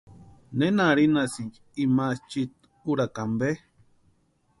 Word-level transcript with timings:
¿Nena 0.57 0.83
arhinhasïnki 0.91 1.59
ima 1.83 2.05
chiiti 2.29 2.67
úrakwa 2.91 3.21
ampe? 3.27 3.49